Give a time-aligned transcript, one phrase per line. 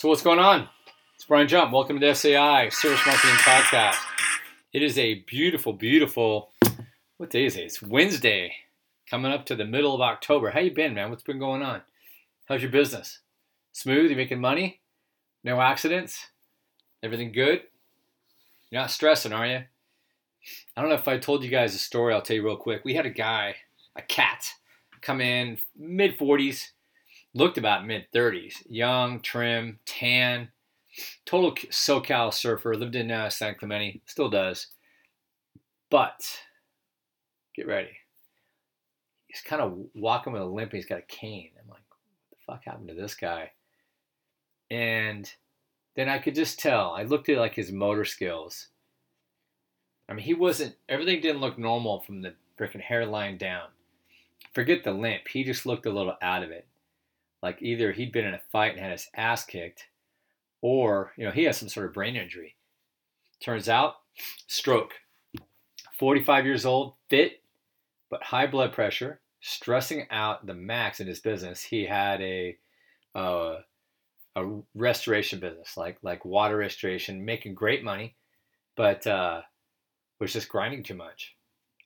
[0.00, 0.66] So what's going on?
[1.14, 1.74] It's Brian Jump.
[1.74, 3.98] Welcome to the SAI Service Marketing Podcast.
[4.72, 6.52] It is a beautiful, beautiful.
[7.18, 7.64] What day is it?
[7.64, 8.50] It's Wednesday,
[9.10, 10.48] coming up to the middle of October.
[10.48, 11.10] How you been, man?
[11.10, 11.82] What's been going on?
[12.46, 13.18] How's your business?
[13.72, 14.10] Smooth?
[14.10, 14.80] You making money?
[15.44, 16.28] No accidents?
[17.02, 17.60] Everything good?
[18.70, 19.64] You're not stressing, are you?
[20.78, 22.14] I don't know if I told you guys a story.
[22.14, 22.86] I'll tell you real quick.
[22.86, 23.56] We had a guy,
[23.96, 24.46] a cat,
[25.02, 26.68] come in mid 40s,
[27.34, 30.48] looked about mid 30s, young, trim, tan,
[31.24, 34.68] total SoCal surfer, lived in uh, San Clemente, still does.
[35.90, 36.20] But
[37.54, 37.90] get ready.
[39.26, 40.72] He's kind of walking with a limp.
[40.72, 41.50] He's got a cane.
[41.60, 43.52] I'm like, what the fuck happened to this guy?
[44.70, 45.32] And
[45.94, 46.92] then I could just tell.
[46.92, 48.68] I looked at like his motor skills.
[50.08, 50.74] I mean, he wasn't.
[50.88, 53.68] Everything didn't look normal from the freaking hairline down.
[54.52, 55.28] Forget the limp.
[55.28, 56.66] He just looked a little out of it.
[57.42, 59.84] Like either he'd been in a fight and had his ass kicked,
[60.60, 62.56] or you know he has some sort of brain injury.
[63.40, 63.94] Turns out,
[64.46, 64.92] stroke.
[65.98, 67.42] 45 years old, fit,
[68.10, 71.62] but high blood pressure, stressing out the max in his business.
[71.62, 72.56] He had a
[73.14, 73.56] uh,
[74.36, 78.16] a restoration business, like like water restoration, making great money,
[78.76, 79.42] but uh,
[80.20, 81.36] was just grinding too much,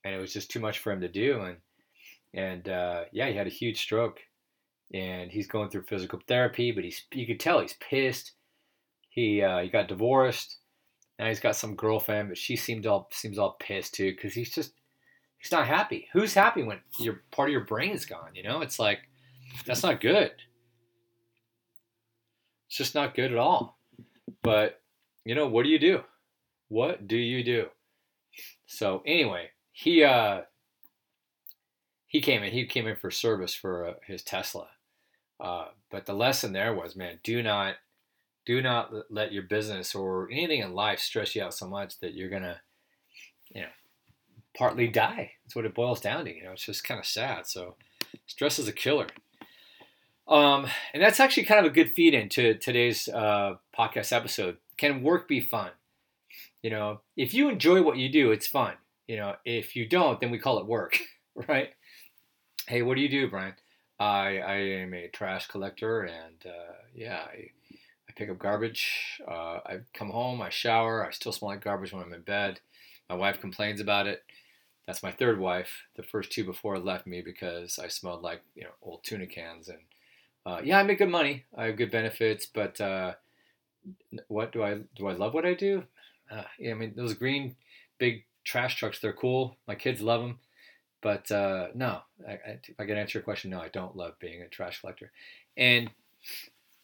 [0.03, 1.41] and it was just too much for him to do.
[1.41, 1.57] And
[2.33, 4.19] and uh, yeah, he had a huge stroke,
[4.93, 6.71] and he's going through physical therapy.
[6.71, 8.33] But he's you could tell he's pissed.
[9.09, 10.57] He uh, he got divorced.
[11.17, 14.53] Now he's got some girlfriend, but she seemed all seems all pissed too because he's
[14.53, 14.73] just
[15.37, 16.07] he's not happy.
[16.13, 18.31] Who's happy when your part of your brain is gone?
[18.35, 18.99] You know, it's like
[19.65, 20.31] that's not good.
[22.67, 23.77] It's just not good at all.
[24.43, 24.81] But
[25.23, 26.01] you know, what do you do?
[26.67, 27.67] What do you do?
[28.65, 30.41] So anyway, he uh
[32.07, 32.51] he came in.
[32.51, 34.67] He came in for service for uh, his Tesla.
[35.39, 37.75] Uh, but the lesson there was, man, do not
[38.45, 42.13] do not let your business or anything in life stress you out so much that
[42.13, 42.61] you're gonna,
[43.53, 43.67] you know,
[44.57, 45.31] partly die.
[45.43, 46.35] That's what it boils down to.
[46.35, 47.47] You know, it's just kind of sad.
[47.47, 47.75] So,
[48.27, 49.07] stress is a killer.
[50.27, 54.57] Um, and that's actually kind of a good feed into today's uh, podcast episode.
[54.77, 55.71] Can work be fun?
[56.63, 58.73] You know, if you enjoy what you do, it's fun.
[59.07, 60.97] You know, if you don't, then we call it work,
[61.47, 61.69] right?
[62.67, 63.53] Hey, what do you do, Brian?
[63.99, 67.49] I I am a trash collector, and uh, yeah, I,
[68.09, 69.21] I pick up garbage.
[69.27, 71.05] Uh, I come home, I shower.
[71.05, 72.59] I still smell like garbage when I'm in bed.
[73.09, 74.23] My wife complains about it.
[74.87, 75.83] That's my third wife.
[75.95, 79.69] The first two before left me because I smelled like you know old tuna cans
[79.69, 79.79] and
[80.45, 81.45] uh, yeah, I make good money.
[81.57, 83.15] I have good benefits, but uh,
[84.27, 85.07] what do I do?
[85.07, 85.83] I love what I do.
[86.31, 87.55] Uh, yeah, I mean those green
[87.97, 89.57] big trash trucks, they're cool.
[89.67, 90.39] My kids love them,
[91.05, 91.99] but uh, no.
[92.27, 94.81] I, I, if I can answer your question, no, I don't love being a trash
[94.81, 95.11] collector.
[95.55, 95.91] And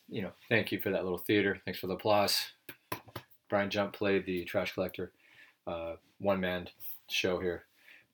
[0.08, 1.60] you know, thank you for that little theater.
[1.66, 2.40] Thanks for the applause.
[3.50, 5.12] Brian Jump played the trash collector,
[5.66, 6.68] uh, one man
[7.10, 7.64] show here,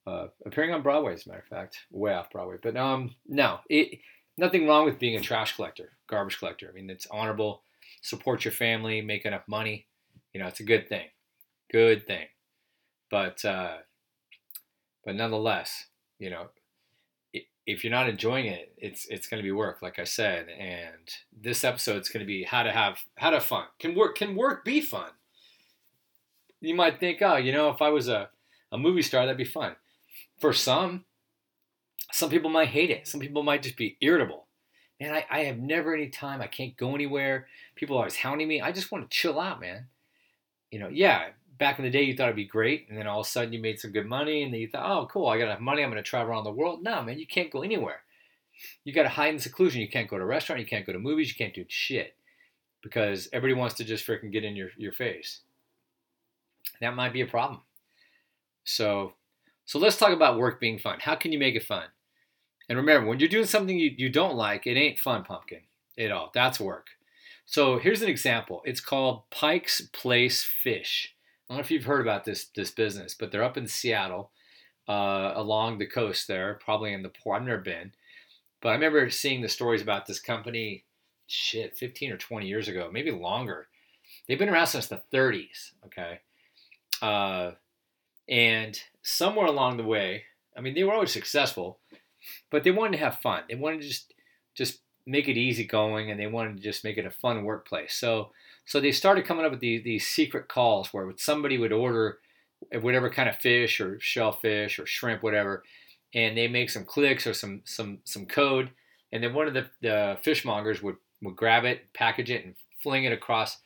[0.05, 2.55] uh, appearing on Broadway, as a matter of fact, way off Broadway.
[2.63, 3.99] But um, no, it
[4.37, 6.69] nothing wrong with being a trash collector, garbage collector.
[6.69, 7.63] I mean, it's honorable.
[8.01, 9.87] Support your family, make enough money.
[10.31, 11.07] You know, it's a good thing.
[11.69, 12.27] Good thing.
[13.11, 13.79] But uh,
[15.03, 15.87] but nonetheless,
[16.19, 16.47] you know,
[17.67, 20.47] if you're not enjoying it, it's it's going to be work, like I said.
[20.49, 23.65] And this episode is going to be how to have how to fun.
[23.79, 25.11] Can work can work be fun?
[26.61, 28.29] You might think, oh, you know, if I was a,
[28.71, 29.75] a movie star, that'd be fun.
[30.39, 31.05] For some,
[32.11, 33.07] some people might hate it.
[33.07, 34.47] Some people might just be irritable.
[34.99, 36.41] Man, I, I have never any time.
[36.41, 37.47] I can't go anywhere.
[37.75, 38.59] People are always hounding me.
[38.61, 39.87] I just want to chill out, man.
[40.71, 43.21] You know, yeah, back in the day you thought it'd be great, and then all
[43.21, 45.37] of a sudden you made some good money, and then you thought, oh, cool, I
[45.37, 46.83] got enough money, I'm going to travel around the world.
[46.83, 48.01] No, man, you can't go anywhere.
[48.83, 49.81] You got to hide in seclusion.
[49.81, 50.59] You can't go to a restaurant.
[50.59, 51.29] You can't go to movies.
[51.29, 52.15] You can't do shit
[52.81, 55.41] because everybody wants to just freaking get in your, your face.
[56.81, 57.61] That might be a problem.
[58.63, 59.13] So,
[59.65, 60.99] so let's talk about work being fun.
[61.01, 61.85] How can you make it fun?
[62.69, 65.61] And remember, when you're doing something you, you don't like, it ain't fun, pumpkin,
[65.97, 66.31] at all.
[66.33, 66.87] That's work.
[67.45, 68.61] So here's an example.
[68.65, 71.15] It's called Pike's Place Fish.
[71.49, 74.31] I don't know if you've heard about this this business, but they're up in Seattle,
[74.87, 77.41] uh, along the coast there, probably in the port.
[77.41, 77.93] I've never been,
[78.61, 80.83] but I remember seeing the stories about this company.
[81.29, 83.67] Shit, 15 or 20 years ago, maybe longer.
[84.27, 85.71] They've been around since the 30s.
[85.85, 86.19] Okay,
[87.01, 87.51] uh,
[88.29, 90.23] and somewhere along the way,
[90.55, 91.79] I mean, they were always successful,
[92.49, 93.43] but they wanted to have fun.
[93.49, 94.13] They wanted to just
[94.53, 97.93] just make it easy going, and they wanted to just make it a fun workplace.
[97.93, 98.31] So
[98.67, 102.19] so they started coming up with these, these secret calls where somebody would order
[102.81, 105.63] whatever kind of fish or shellfish or shrimp, whatever,
[106.13, 108.71] and they make some clicks or some some some code,
[109.13, 113.05] and then one of the, the fishmongers would would grab it, package it, and fling
[113.05, 113.57] it across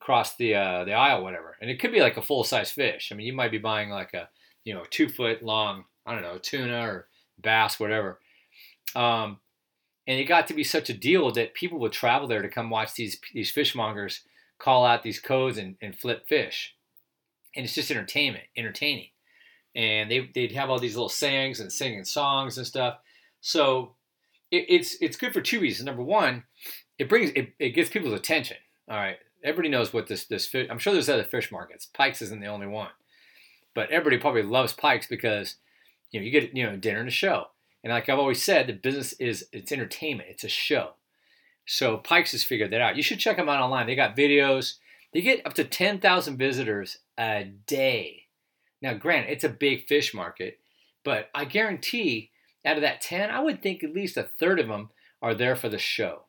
[0.00, 1.56] across the uh, the aisle, whatever.
[1.60, 3.10] And it could be like a full size fish.
[3.12, 4.30] I mean, you might be buying like a
[4.64, 7.08] you know two foot long, I don't know, tuna or
[7.42, 8.20] bass, whatever.
[8.94, 9.38] Um,
[10.06, 12.70] and it got to be such a deal that people would travel there to come
[12.70, 14.20] watch these these fishmongers
[14.58, 16.74] call out these codes and, and flip fish.
[17.54, 19.08] And it's just entertainment, entertaining.
[19.74, 22.98] And they, they'd have all these little sayings and singing songs and stuff.
[23.40, 23.96] So
[24.50, 25.86] it, it's it's good for two reasons.
[25.86, 26.44] Number one,
[26.98, 28.56] it brings it, it gets people's attention.
[28.88, 30.68] All right, everybody knows what this this fish.
[30.70, 31.86] I'm sure there's other fish markets.
[31.86, 32.90] Pikes isn't the only one,
[33.74, 35.56] but everybody probably loves Pikes because
[36.10, 37.46] you know you get you know dinner and a show.
[37.84, 40.28] And like I've always said, the business is it's entertainment.
[40.30, 40.94] It's a show.
[41.66, 42.96] So Pikes has figured that out.
[42.96, 43.86] You should check them out online.
[43.86, 44.74] They got videos.
[45.12, 48.22] They get up to 10,000 visitors a day.
[48.82, 50.58] Now, granted, it's a big fish market,
[51.04, 52.30] but I guarantee
[52.64, 54.90] out of that 10, I would think at least a third of them
[55.22, 56.24] are there for the show,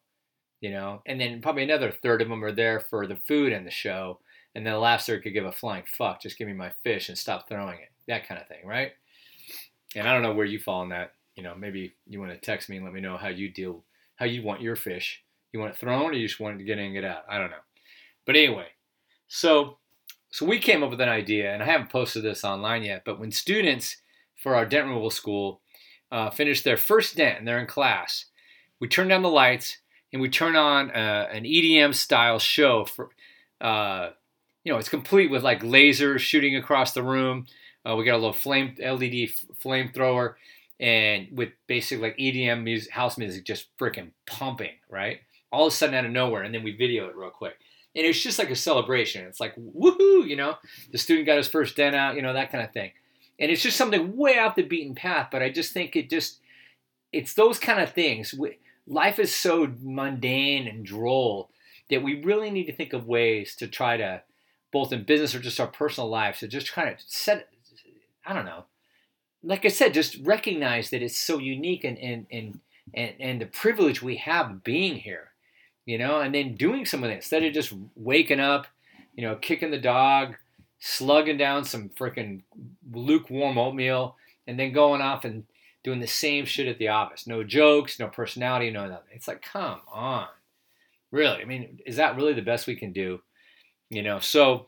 [0.62, 3.66] you know, and then probably another third of them are there for the food and
[3.66, 4.20] the show.
[4.56, 6.22] And then the last third could give a flying fuck.
[6.22, 7.90] Just give me my fish and stop throwing it.
[8.08, 8.94] That kind of thing, right?
[9.96, 12.38] And I don't know where you fall in that you know, maybe you want to
[12.38, 13.84] text me and let me know how you deal,
[14.16, 15.24] how you want your fish.
[15.52, 17.24] You want it thrown, or you just want it to get in and get out.
[17.30, 17.58] I don't know.
[18.26, 18.68] But anyway,
[19.28, 19.78] so
[20.30, 23.04] so we came up with an idea, and I haven't posted this online yet.
[23.06, 23.98] But when students
[24.36, 25.62] for our dent removal school
[26.12, 28.26] uh, finish their first dent and they're in class,
[28.80, 29.78] we turn down the lights
[30.14, 33.10] and we turn on uh, an EDM style show for.
[33.60, 34.12] Uh,
[34.68, 37.46] you know, it's complete with like lasers shooting across the room.
[37.86, 39.30] Uh, we got a little flame LED
[39.64, 40.34] flamethrower
[40.78, 45.22] and with basically like EDM music, house music just freaking pumping, right?
[45.52, 47.58] All of a sudden out of nowhere, and then we video it real quick.
[47.96, 49.26] And it's just like a celebration.
[49.26, 50.56] It's like, woohoo, you know,
[50.92, 52.92] the student got his first dent out, you know, that kind of thing.
[53.40, 56.40] And it's just something way off the beaten path, but I just think it just,
[57.12, 58.36] it's those kind of things.
[58.88, 61.50] Life is so mundane and droll
[61.90, 64.22] that we really need to think of ways to try to,
[64.72, 67.48] both in business or just our personal lives, to just kind of set,
[68.26, 68.66] I don't know,
[69.44, 72.60] like I said, just recognize that it's so unique and and and
[72.94, 75.32] and, and the privilege we have being here,
[75.88, 78.68] you know, and then doing some of it instead of just waking up,
[79.16, 80.36] you know, kicking the dog,
[80.80, 82.42] slugging down some freaking
[82.92, 85.46] lukewarm oatmeal, and then going off and
[85.84, 87.26] doing the same shit at the office.
[87.26, 89.08] No jokes, no personality, no nothing.
[89.14, 90.28] It's like, come on,
[91.10, 91.42] really?
[91.42, 93.22] I mean, is that really the best we can do?
[93.90, 94.68] You know, so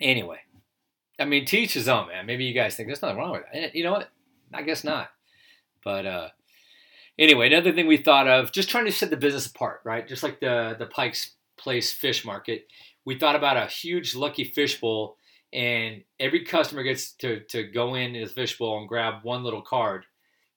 [0.00, 0.38] anyway,
[1.18, 2.26] I mean, teach his own, man.
[2.26, 3.74] Maybe you guys think there's nothing wrong with that.
[3.74, 4.08] You know what?
[4.54, 5.10] I guess not.
[5.82, 6.28] But uh,
[7.18, 10.06] anyway, another thing we thought of, just trying to set the business apart, right?
[10.06, 12.66] Just like the the Pike's Place fish market,
[13.04, 15.16] we thought about a huge lucky fish bowl,
[15.52, 19.62] and every customer gets to to go in the fish bowl and grab one little
[19.62, 20.04] card,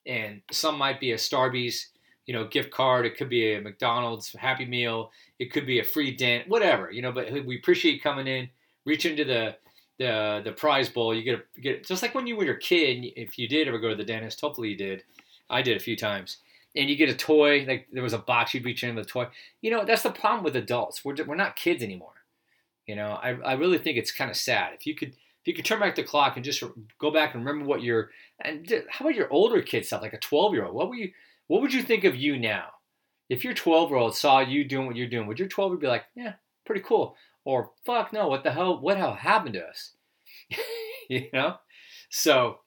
[0.07, 1.87] and some might be a Starbucks,
[2.25, 3.05] you know, gift card.
[3.05, 5.11] It could be a McDonald's Happy Meal.
[5.37, 7.11] It could be a free dent, whatever, you know.
[7.11, 8.49] But we appreciate coming in,
[8.85, 9.57] reach into the
[9.99, 11.13] the the prize bowl.
[11.13, 13.05] You get a, get just like when you were a kid.
[13.15, 15.03] If you did ever go to the dentist, hopefully you did.
[15.49, 16.37] I did a few times.
[16.75, 19.09] And you get a toy, like there was a box you'd reach in with a
[19.09, 19.27] toy.
[19.61, 21.05] You know, that's the problem with adults.
[21.05, 22.11] We're, we're not kids anymore.
[22.85, 24.73] You know, I, I really think it's kind of sad.
[24.73, 26.63] If you could if you could turn back the clock and just
[26.99, 28.09] go back and remember what your
[28.43, 30.75] and how about your older kid stuff, like a 12 year old?
[30.75, 31.11] What were you
[31.47, 32.67] what would you think of you now?
[33.29, 35.79] If your 12 year old saw you doing what you're doing, would your 12 year
[35.79, 36.33] be like, yeah,
[36.65, 37.15] pretty cool?
[37.45, 39.93] or fuck no, what the hell, what hell happened to us?
[41.09, 41.57] you know?
[42.09, 42.59] So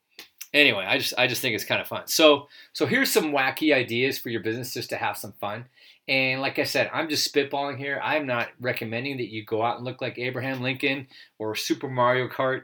[0.53, 2.07] anyway, I just I just think it's kind of fun.
[2.07, 5.67] So so here's some wacky ideas for your business just to have some fun.
[6.09, 8.01] And like I said, I'm just spitballing here.
[8.03, 11.07] I'm not recommending that you go out and look like Abraham Lincoln
[11.39, 12.63] or Super Mario Kart,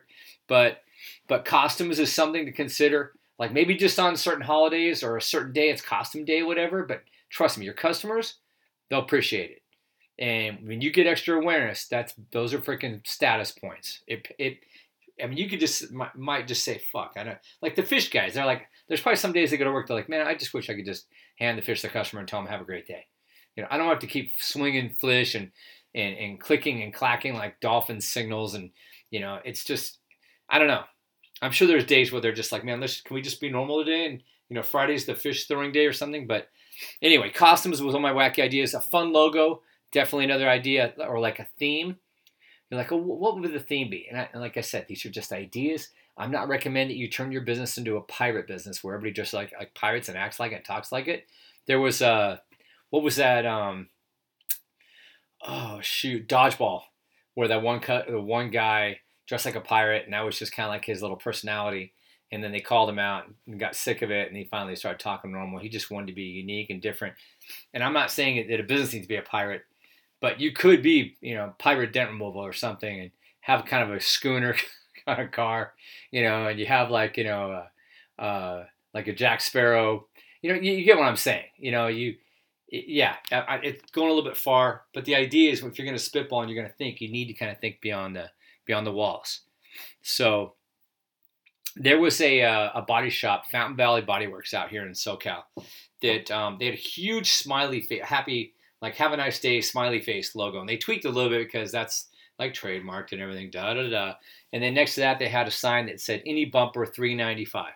[0.48, 0.82] but
[1.28, 3.12] but costumes is something to consider.
[3.38, 6.84] Like maybe just on certain holidays or a certain day, it's costume day, whatever.
[6.84, 8.34] But trust me, your customers,
[8.88, 9.62] they'll appreciate it.
[10.18, 14.00] And when you get extra awareness, that's those are freaking status points.
[14.06, 14.58] It it
[15.22, 17.12] I mean, you could just might just say fuck.
[17.16, 18.34] I don't like the fish guys.
[18.34, 19.86] They're like, there's probably some days they go to work.
[19.86, 21.06] They're like, man, I just wish I could just
[21.38, 23.06] hand the fish to the customer and tell them have a great day.
[23.56, 25.50] You know, I don't have to keep swinging fish and
[25.94, 28.54] and, and clicking and clacking like dolphin signals.
[28.54, 28.70] And
[29.10, 29.98] you know, it's just,
[30.48, 30.82] I don't know.
[31.40, 33.84] I'm sure there's days where they're just like, man, let's can we just be normal
[33.84, 34.06] today?
[34.06, 36.26] And you know, Friday's the fish throwing day or something.
[36.26, 36.48] But
[37.00, 38.74] anyway, costumes was one of my wacky ideas.
[38.74, 39.62] A fun logo
[39.94, 41.96] definitely another idea or like a theme.
[42.74, 44.06] You're like, oh, what would the theme be?
[44.10, 45.88] And, I, and, like I said, these are just ideas.
[46.16, 49.52] I'm not recommending you turn your business into a pirate business where everybody just like
[49.58, 51.26] like pirates and acts like it, talks like it.
[51.66, 52.38] There was uh,
[52.90, 53.46] what was that?
[53.46, 53.88] Um,
[55.46, 56.82] oh shoot, dodgeball,
[57.34, 60.54] where that one cut the one guy dressed like a pirate, and that was just
[60.54, 61.92] kind of like his little personality.
[62.32, 64.98] And then they called him out and got sick of it, and he finally started
[64.98, 65.60] talking normal.
[65.60, 67.14] He just wanted to be unique and different.
[67.72, 69.62] And I'm not saying that a business needs to be a pirate,
[70.20, 73.94] but you could be, you know, pirate dent removal or something, and have kind of
[73.94, 74.56] a schooner
[75.06, 75.74] kind of car,
[76.10, 77.66] you know, and you have like, you know,
[78.18, 80.06] uh, uh, like a Jack Sparrow.
[80.40, 81.46] You know, you, you, get what I'm saying.
[81.56, 82.16] You know, you,
[82.68, 86.02] yeah, it's going a little bit far, but the idea is if you're going to
[86.02, 88.30] spitball and you're going to think, you need to kind of think beyond the
[88.66, 89.40] beyond the walls.
[90.02, 90.54] So
[91.76, 95.42] there was a uh, a body shop, Fountain Valley Body Works, out here in SoCal.
[96.02, 100.00] That um, they had a huge smiley face, happy like "Have a nice day" smiley
[100.00, 103.50] face logo, and they tweaked a little bit because that's like trademarked and everything.
[103.50, 104.14] Da da da.
[104.52, 107.72] And then next to that, they had a sign that said "Any bumper 395."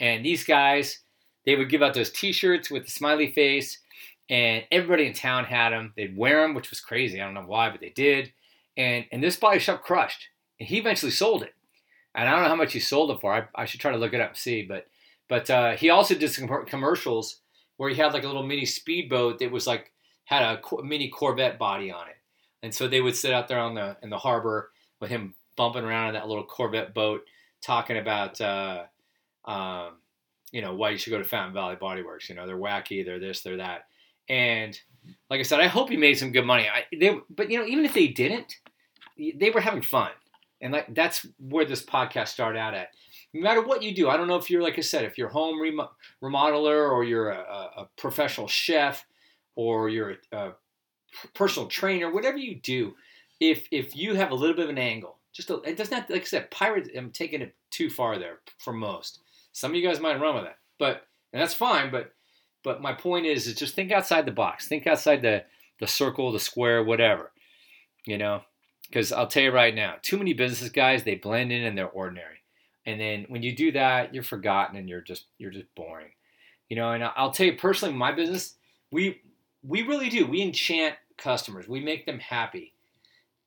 [0.00, 1.00] And these guys,
[1.44, 3.78] they would give out those T-shirts with the smiley face,
[4.28, 5.92] and everybody in town had them.
[5.96, 7.20] They'd wear them, which was crazy.
[7.20, 8.32] I don't know why, but they did.
[8.76, 11.54] And and this body shop crushed, and he eventually sold it.
[12.14, 13.34] And I don't know how much he sold it for.
[13.34, 14.62] I, I should try to look it up and see.
[14.62, 14.86] But
[15.28, 17.40] but uh, he also did some commercials
[17.76, 19.92] where he had like a little mini speedboat that was like
[20.26, 22.16] had a mini Corvette body on it,
[22.62, 25.84] and so they would sit out there on the in the harbor with him bumping
[25.84, 27.22] around in that little Corvette boat,
[27.62, 28.84] talking about uh,
[29.46, 29.94] um,
[30.52, 32.28] you know why you should go to Fountain Valley Body Works.
[32.28, 33.86] You know they're wacky, they're this, they're that,
[34.28, 34.78] and
[35.30, 36.66] like I said, I hope he made some good money.
[36.68, 38.56] I, they, but you know even if they didn't,
[39.16, 40.10] they were having fun,
[40.60, 42.90] and like that's where this podcast started out at
[43.36, 45.28] no matter what you do, I don't know if you're like I said, if you're
[45.28, 45.56] home
[46.22, 49.04] remodeler or you're a, a professional chef
[49.56, 50.52] or you're a,
[51.34, 52.94] personal trainer, whatever you do,
[53.40, 56.08] if if you have a little bit of an angle, just a, it does not
[56.08, 56.88] like I said, pirates.
[56.96, 59.20] I'm taking it too far there for most.
[59.52, 61.90] Some of you guys might run with that, but and that's fine.
[61.90, 62.12] But
[62.62, 64.68] but my point is, is just think outside the box.
[64.68, 65.44] Think outside the
[65.80, 67.32] the circle, the square, whatever.
[68.06, 68.42] You know,
[68.88, 71.88] because I'll tell you right now, too many businesses guys they blend in and they're
[71.88, 72.36] ordinary.
[72.86, 76.12] And then when you do that, you're forgotten and you're just you're just boring.
[76.68, 78.54] You know, and I'll tell you personally, my business,
[78.90, 79.20] we
[79.66, 80.26] we really do.
[80.26, 81.68] We enchant customers.
[81.68, 82.74] We make them happy.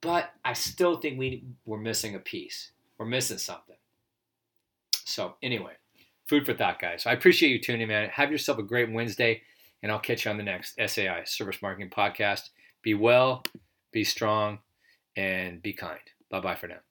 [0.01, 2.71] But I still think we we're missing a piece.
[2.97, 3.75] We're missing something.
[5.05, 5.73] So anyway,
[6.27, 7.05] food for thought, guys.
[7.05, 8.09] I appreciate you tuning in.
[8.09, 9.41] Have yourself a great Wednesday,
[9.81, 12.49] and I'll catch you on the next SAI Service Marketing Podcast.
[12.81, 13.43] Be well,
[13.91, 14.59] be strong,
[15.17, 15.99] and be kind.
[16.29, 16.88] Bye bye for now.